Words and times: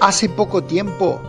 Hace 0.00 0.28
poco 0.28 0.62
tiempo 0.62 1.20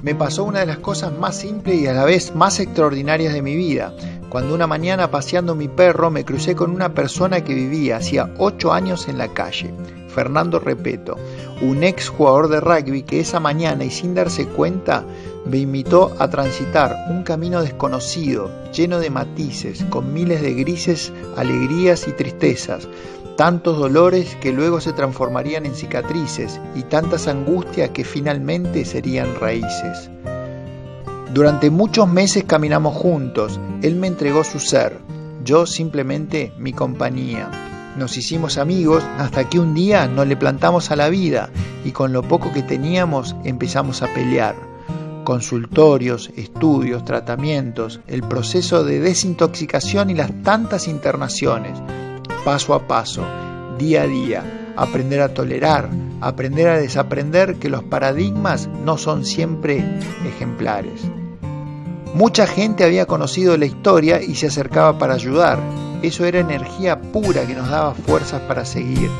me 0.00 0.14
pasó 0.14 0.44
una 0.44 0.60
de 0.60 0.66
las 0.66 0.78
cosas 0.78 1.12
más 1.12 1.36
simples 1.36 1.76
y 1.76 1.86
a 1.86 1.92
la 1.92 2.06
vez 2.06 2.34
más 2.34 2.58
extraordinarias 2.58 3.34
de 3.34 3.42
mi 3.42 3.54
vida, 3.54 3.94
cuando 4.30 4.54
una 4.54 4.66
mañana 4.66 5.10
paseando 5.10 5.54
mi 5.54 5.68
perro 5.68 6.10
me 6.10 6.24
crucé 6.24 6.56
con 6.56 6.70
una 6.70 6.94
persona 6.94 7.44
que 7.44 7.54
vivía 7.54 7.98
hacía 7.98 8.32
ocho 8.38 8.72
años 8.72 9.08
en 9.08 9.18
la 9.18 9.28
calle, 9.28 9.74
Fernando 10.08 10.58
Repeto, 10.58 11.16
un 11.60 11.84
ex 11.84 12.08
jugador 12.08 12.48
de 12.48 12.60
rugby 12.60 13.02
que 13.02 13.20
esa 13.20 13.40
mañana 13.40 13.84
y 13.84 13.90
sin 13.90 14.14
darse 14.14 14.46
cuenta 14.46 15.04
me 15.44 15.58
invitó 15.58 16.14
a 16.18 16.30
transitar 16.30 16.96
un 17.10 17.24
camino 17.24 17.60
desconocido, 17.60 18.50
lleno 18.72 19.00
de 19.00 19.10
matices, 19.10 19.84
con 19.90 20.14
miles 20.14 20.40
de 20.40 20.54
grises, 20.54 21.12
alegrías 21.36 22.08
y 22.08 22.12
tristezas, 22.12 22.88
tantos 23.36 23.78
dolores 23.78 24.36
que 24.36 24.52
luego 24.52 24.80
se 24.80 24.92
transformarían 24.92 25.66
en 25.66 25.74
cicatrices 25.74 26.60
y 26.74 26.82
tantas 26.82 27.26
angustias 27.26 27.90
que 27.90 28.04
finalmente 28.04 28.84
serían 28.84 29.34
raíces. 29.34 30.10
Durante 31.32 31.70
muchos 31.70 32.08
meses 32.08 32.44
caminamos 32.44 32.94
juntos, 32.94 33.58
él 33.82 33.96
me 33.96 34.06
entregó 34.06 34.44
su 34.44 34.60
ser, 34.60 34.98
yo 35.44 35.66
simplemente 35.66 36.52
mi 36.58 36.72
compañía. 36.72 37.50
Nos 37.96 38.16
hicimos 38.16 38.56
amigos 38.56 39.02
hasta 39.18 39.48
que 39.48 39.58
un 39.58 39.74
día 39.74 40.06
nos 40.06 40.26
le 40.26 40.36
plantamos 40.36 40.90
a 40.90 40.96
la 40.96 41.08
vida 41.08 41.50
y 41.84 41.90
con 41.90 42.12
lo 42.12 42.22
poco 42.22 42.52
que 42.52 42.62
teníamos 42.62 43.34
empezamos 43.44 44.02
a 44.02 44.12
pelear. 44.14 44.54
Consultorios, 45.24 46.30
estudios, 46.36 47.04
tratamientos, 47.04 48.00
el 48.06 48.22
proceso 48.22 48.84
de 48.84 49.00
desintoxicación 49.00 50.10
y 50.10 50.14
las 50.14 50.30
tantas 50.42 50.86
internaciones 50.86 51.80
paso 52.44 52.74
a 52.74 52.86
paso, 52.86 53.24
día 53.78 54.02
a 54.02 54.06
día, 54.06 54.72
aprender 54.76 55.22
a 55.22 55.32
tolerar, 55.32 55.88
aprender 56.20 56.68
a 56.68 56.78
desaprender 56.78 57.56
que 57.56 57.70
los 57.70 57.82
paradigmas 57.82 58.68
no 58.84 58.98
son 58.98 59.24
siempre 59.24 59.82
ejemplares. 60.26 61.00
Mucha 62.14 62.46
gente 62.46 62.84
había 62.84 63.06
conocido 63.06 63.56
la 63.56 63.66
historia 63.66 64.22
y 64.22 64.34
se 64.36 64.46
acercaba 64.46 64.98
para 64.98 65.14
ayudar. 65.14 65.58
Eso 66.02 66.26
era 66.26 66.38
energía 66.38 67.00
pura 67.00 67.46
que 67.46 67.54
nos 67.54 67.68
daba 67.70 67.94
fuerzas 67.94 68.42
para 68.42 68.64
seguir. 68.64 69.10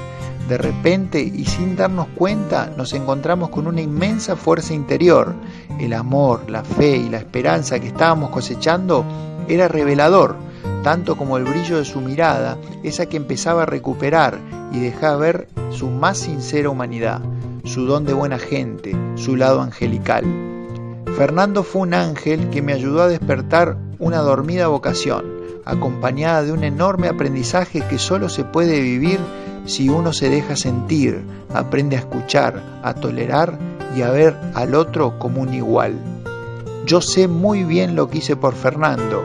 De 0.49 0.59
repente 0.59 1.21
y 1.21 1.47
sin 1.47 1.75
darnos 1.75 2.07
cuenta 2.15 2.71
nos 2.77 2.93
encontramos 2.93 3.49
con 3.49 3.67
una 3.67 3.81
inmensa 3.81 4.37
fuerza 4.37 4.75
interior. 4.75 5.35
El 5.81 5.95
amor, 5.95 6.51
la 6.51 6.63
fe 6.63 6.99
y 6.99 7.09
la 7.09 7.19
esperanza 7.19 7.81
que 7.81 7.89
estábamos 7.89 8.31
cosechando 8.31 9.05
era 9.49 9.67
revelador 9.67 10.44
tanto 10.85 11.17
como 11.17 11.39
el 11.39 11.45
brillo 11.45 11.79
de 11.79 11.87
su 11.87 12.03
mirada, 12.03 12.59
esa 12.83 13.07
que 13.07 13.17
empezaba 13.17 13.63
a 13.63 13.67
recuperar 13.67 14.39
y 14.71 14.79
dejaba 14.81 15.17
ver 15.17 15.49
su 15.71 15.89
más 15.89 16.19
sincera 16.19 16.69
humanidad, 16.69 17.23
su 17.65 17.87
don 17.87 18.05
de 18.05 18.13
buena 18.13 18.39
gente, 18.39 18.95
su 19.17 19.35
lado 19.35 19.63
angelical. 19.63 20.25
Fernando 21.17 21.63
fue 21.63 21.83
un 21.83 21.95
ángel 21.95 22.51
que 22.51 22.61
me 22.61 22.75
ayudó 22.75 23.03
a 23.03 23.09
despertar 23.09 23.79
una 23.99 24.19
dormida 24.19 24.69
vocación, 24.69 25.25
acompañada 25.65 26.43
de 26.43 26.53
un 26.53 26.65
enorme 26.65 27.09
aprendizaje 27.09 27.81
que 27.89 27.99
solo 27.99 28.29
se 28.29 28.45
puede 28.45 28.81
vivir 28.81 29.19
si 29.65 29.89
uno 29.89 30.13
se 30.13 30.29
deja 30.29 30.55
sentir, 30.55 31.23
aprende 31.55 31.97
a 31.97 32.01
escuchar, 32.01 32.63
a 32.83 32.93
tolerar 32.93 33.59
y 33.97 34.03
a 34.03 34.11
ver 34.11 34.37
al 34.53 34.75
otro 34.75 35.19
como 35.19 35.41
un 35.41 35.55
igual. 35.55 35.95
Yo 36.85 37.01
sé 37.01 37.27
muy 37.27 37.65
bien 37.65 37.97
lo 37.97 38.11
que 38.11 38.19
hice 38.19 38.37
por 38.37 38.55
Fernando, 38.55 39.23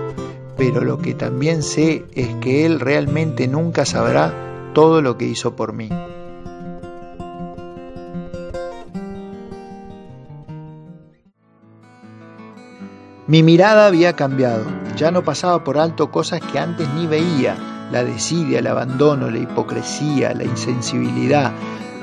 pero 0.59 0.81
lo 0.81 0.97
que 0.97 1.13
también 1.13 1.63
sé 1.63 2.05
es 2.15 2.35
que 2.41 2.65
Él 2.65 2.81
realmente 2.81 3.47
nunca 3.47 3.85
sabrá 3.85 4.33
todo 4.73 5.01
lo 5.01 5.17
que 5.17 5.23
hizo 5.23 5.55
por 5.55 5.71
mí. 5.71 5.89
Mi 13.25 13.41
mirada 13.41 13.88
había 13.88 14.17
cambiado, 14.17 14.66
ya 14.97 15.11
no 15.11 15.23
pasaba 15.23 15.63
por 15.63 15.77
alto 15.77 16.11
cosas 16.11 16.41
que 16.41 16.59
antes 16.59 16.89
ni 16.94 17.07
veía, 17.07 17.55
la 17.89 18.03
desidia, 18.03 18.59
el 18.59 18.67
abandono, 18.67 19.29
la 19.29 19.38
hipocresía, 19.38 20.34
la 20.34 20.44
insensibilidad, 20.44 21.53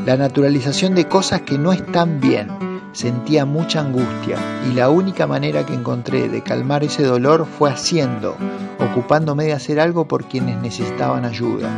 la 0.07 0.17
naturalización 0.17 0.95
de 0.95 1.07
cosas 1.07 1.43
que 1.43 1.59
no 1.59 1.75
están 1.75 2.21
bien 2.21 2.66
Sentía 2.97 3.45
mucha 3.45 3.81
angustia 3.81 4.39
y 4.67 4.73
la 4.73 4.89
única 4.89 5.27
manera 5.27 5.67
que 5.67 5.75
encontré 5.75 6.31
de 6.31 6.43
calmar 6.43 6.83
ese 6.83 7.03
dolor 7.03 7.45
fue 7.47 7.71
haciendo, 7.71 8.39
ocupándome 8.81 9.45
de 9.45 9.53
hacer 9.53 9.81
algo 9.81 10.09
por 10.09 10.25
quienes 10.25 10.57
necesitaban 10.63 11.27
ayuda. 11.27 11.69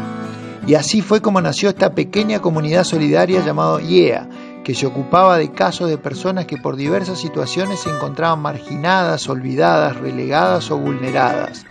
Y 0.64 0.76
así 0.76 1.02
fue 1.02 1.20
como 1.20 1.40
nació 1.40 1.70
esta 1.70 1.92
pequeña 1.92 2.38
comunidad 2.38 2.84
solidaria 2.84 3.44
llamada 3.44 3.82
IEA, 3.82 4.28
que 4.62 4.76
se 4.76 4.86
ocupaba 4.86 5.38
de 5.38 5.50
casos 5.50 5.90
de 5.90 5.98
personas 5.98 6.46
que 6.46 6.56
por 6.56 6.76
diversas 6.76 7.18
situaciones 7.18 7.80
se 7.80 7.90
encontraban 7.90 8.38
marginadas, 8.38 9.28
olvidadas, 9.28 9.96
relegadas 9.96 10.70
o 10.70 10.78
vulneradas. 10.78 11.66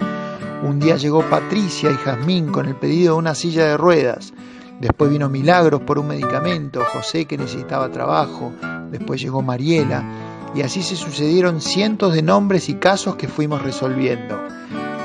Un 0.62 0.78
día 0.82 0.98
llegó 0.98 1.22
Patricia 1.22 1.90
y 1.90 1.96
Jazmín 1.96 2.52
con 2.52 2.66
el 2.66 2.76
pedido 2.76 3.14
de 3.14 3.20
una 3.20 3.34
silla 3.34 3.64
de 3.64 3.78
ruedas. 3.78 4.34
Después 4.82 5.10
vino 5.10 5.30
Milagros 5.30 5.84
por 5.84 6.00
un 6.00 6.10
medicamento, 6.10 6.84
José 6.84 7.24
que 7.24 7.38
necesitaba 7.38 7.90
trabajo, 7.90 8.52
después 8.92 9.22
llegó 9.22 9.42
Mariela, 9.42 10.04
y 10.56 10.62
así 10.62 10.82
se 10.82 10.96
sucedieron 10.96 11.62
cientos 11.62 12.14
de 12.14 12.22
nombres 12.22 12.70
y 12.70 12.76
casos 12.76 13.16
que 13.16 13.28
fuimos 13.28 13.62
resolviendo. 13.62 14.40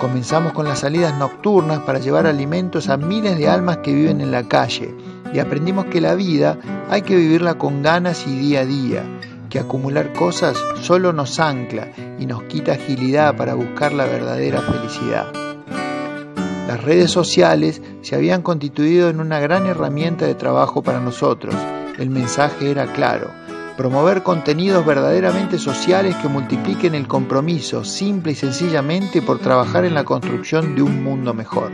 Comenzamos 0.01 0.53
con 0.53 0.67
las 0.67 0.81
salidas 0.81 1.17
nocturnas 1.19 1.81
para 1.81 1.99
llevar 1.99 2.27
alimentos 2.27 2.89
a 2.89 2.97
miles 2.97 3.39
de 3.39 3.49
almas 3.49 3.79
que 3.79 3.95
viven 3.95 4.21
en 4.21 4.33
la 4.33 4.49
calle 4.49 4.95
y 5.33 5.39
aprendimos 5.39 5.87
que 5.87 6.01
la 6.01 6.15
vida 6.15 6.59
hay 6.91 7.03
que 7.03 7.17
vivirla 7.17 7.55
con 7.55 7.83
ganas 7.83 8.27
y 8.27 8.37
día 8.37 8.61
a 8.61 8.67
día, 8.67 9.05
que 9.49 9.59
acumular 9.59 10.13
cosas 10.13 10.57
solo 10.81 11.13
nos 11.13 11.39
ancla 11.39 11.89
y 12.19 12.27
nos 12.27 12.43
quita 12.45 12.73
agilidad 12.73 13.37
para 13.37 13.55
buscar 13.55 13.93
la 13.93 14.05
verdadera 14.05 14.61
felicidad. 14.61 15.27
Las 16.67 16.83
redes 16.83 17.11
sociales 17.11 17.83
se 18.03 18.15
habían 18.15 18.43
constituido 18.43 19.11
en 19.11 19.21
una 19.21 19.41
gran 19.41 19.67
herramienta 19.67 20.27
de 20.27 20.35
trabajo 20.35 20.83
para 20.83 21.01
nosotros. 21.01 21.55
El 21.99 22.09
mensaje 22.11 22.71
era 22.71 22.87
claro, 22.93 23.31
promover 23.77 24.23
contenidos 24.23 24.85
verdaderamente 24.85 25.59
sociales 25.59 26.17
que 26.17 26.29
multipliquen 26.29 26.95
el 26.95 27.09
compromiso 27.09 27.85
simple 27.85 28.33
y 28.33 28.35
sencillamente 28.35 29.23
por 29.23 29.39
trabajar 29.39 29.85
en 29.85 29.95
la 29.95 30.05
construcción 30.05 30.75
de 30.75 30.83
un 30.83 31.03
mundo 31.03 31.35
mejor. 31.35 31.71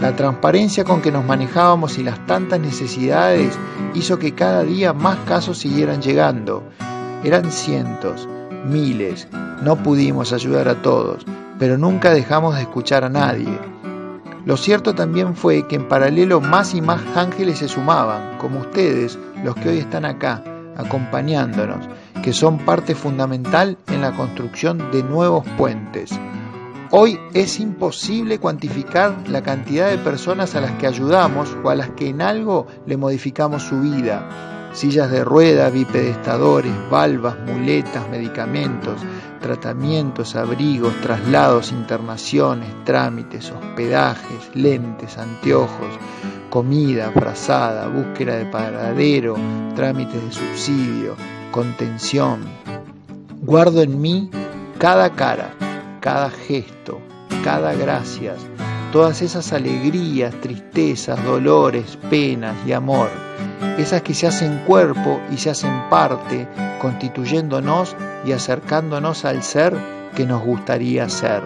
La 0.00 0.16
transparencia 0.16 0.84
con 0.84 1.02
que 1.02 1.12
nos 1.12 1.24
manejábamos 1.26 1.98
y 1.98 2.02
las 2.02 2.24
tantas 2.26 2.58
necesidades 2.58 3.58
hizo 3.94 4.18
que 4.18 4.34
cada 4.34 4.62
día 4.62 4.94
más 4.94 5.18
casos 5.26 5.58
siguieran 5.58 6.00
llegando. 6.00 6.62
Eran 7.22 7.52
cientos, 7.52 8.26
miles, 8.64 9.28
no 9.62 9.76
pudimos 9.76 10.32
ayudar 10.32 10.68
a 10.68 10.80
todos, 10.80 11.26
pero 11.58 11.76
nunca 11.76 12.14
dejamos 12.14 12.54
de 12.54 12.62
escuchar 12.62 13.04
a 13.04 13.10
nadie. 13.10 13.58
Lo 14.46 14.56
cierto 14.56 14.94
también 14.94 15.34
fue 15.34 15.66
que 15.68 15.76
en 15.76 15.86
paralelo 15.88 16.40
más 16.40 16.74
y 16.74 16.80
más 16.80 17.00
ángeles 17.14 17.58
se 17.58 17.68
sumaban, 17.68 18.38
como 18.38 18.60
ustedes, 18.60 19.18
los 19.44 19.54
que 19.54 19.68
hoy 19.68 19.78
están 19.78 20.04
acá, 20.04 20.42
acompañándonos, 20.76 21.88
que 22.22 22.32
son 22.32 22.58
parte 22.58 22.94
fundamental 22.94 23.76
en 23.88 24.00
la 24.00 24.12
construcción 24.12 24.90
de 24.90 25.02
nuevos 25.02 25.46
puentes. 25.58 26.18
Hoy 26.90 27.20
es 27.34 27.60
imposible 27.60 28.38
cuantificar 28.38 29.28
la 29.28 29.42
cantidad 29.42 29.90
de 29.90 29.98
personas 29.98 30.56
a 30.56 30.60
las 30.60 30.72
que 30.72 30.86
ayudamos 30.86 31.56
o 31.62 31.70
a 31.70 31.74
las 31.74 31.90
que 31.90 32.08
en 32.08 32.20
algo 32.20 32.66
le 32.86 32.96
modificamos 32.96 33.62
su 33.62 33.80
vida. 33.80 34.59
Sillas 34.72 35.10
de 35.10 35.24
rueda, 35.24 35.68
bipedestadores, 35.68 36.72
valvas, 36.90 37.36
muletas, 37.46 38.08
medicamentos, 38.08 39.00
tratamientos, 39.40 40.36
abrigos, 40.36 40.94
traslados, 41.00 41.72
internaciones, 41.72 42.68
trámites, 42.84 43.50
hospedajes, 43.50 44.50
lentes, 44.54 45.18
anteojos, 45.18 45.98
comida, 46.50 47.10
frazada, 47.10 47.88
búsqueda 47.88 48.36
de 48.36 48.46
paradero, 48.46 49.36
trámites 49.74 50.22
de 50.22 50.32
subsidio, 50.32 51.16
contención. 51.50 52.40
Guardo 53.42 53.82
en 53.82 54.00
mí 54.00 54.30
cada 54.78 55.10
cara, 55.10 55.50
cada 56.00 56.30
gesto, 56.30 57.00
cada 57.42 57.74
gracias, 57.74 58.36
todas 58.92 59.22
esas 59.22 59.52
alegrías, 59.52 60.34
tristezas, 60.40 61.24
dolores, 61.24 61.98
penas 62.08 62.56
y 62.66 62.72
amor, 62.72 63.08
esas 63.78 64.02
que 64.02 64.14
se 64.14 64.26
hacen 64.26 64.62
cuerpo 64.66 65.20
y 65.32 65.36
se 65.36 65.50
hacen 65.50 65.88
parte, 65.88 66.48
constituyéndonos 66.80 67.96
y 68.24 68.32
acercándonos 68.32 69.24
al 69.24 69.42
ser 69.42 69.76
que 70.14 70.26
nos 70.26 70.42
gustaría 70.42 71.08
ser. 71.08 71.42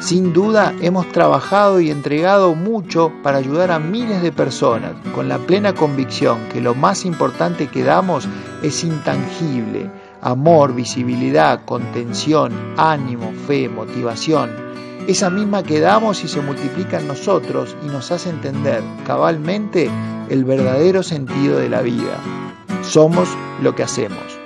Sin 0.00 0.32
duda 0.32 0.74
hemos 0.80 1.08
trabajado 1.10 1.80
y 1.80 1.90
entregado 1.90 2.54
mucho 2.54 3.12
para 3.22 3.38
ayudar 3.38 3.70
a 3.70 3.78
miles 3.78 4.20
de 4.20 4.32
personas, 4.32 4.92
con 5.14 5.28
la 5.28 5.38
plena 5.38 5.74
convicción 5.74 6.48
que 6.52 6.60
lo 6.60 6.74
más 6.74 7.04
importante 7.04 7.68
que 7.68 7.84
damos 7.84 8.28
es 8.62 8.82
intangible, 8.82 9.88
amor, 10.20 10.74
visibilidad, 10.74 11.64
contención, 11.64 12.52
ánimo, 12.76 13.32
fe, 13.46 13.68
motivación, 13.68 14.61
esa 15.06 15.30
misma 15.30 15.62
que 15.62 15.80
damos 15.80 16.22
y 16.24 16.28
se 16.28 16.40
multiplica 16.40 17.00
en 17.00 17.08
nosotros 17.08 17.76
y 17.84 17.86
nos 17.86 18.10
hace 18.10 18.30
entender 18.30 18.82
cabalmente 19.06 19.90
el 20.28 20.44
verdadero 20.44 21.02
sentido 21.02 21.58
de 21.58 21.68
la 21.68 21.82
vida. 21.82 22.18
Somos 22.82 23.28
lo 23.62 23.74
que 23.74 23.82
hacemos. 23.82 24.41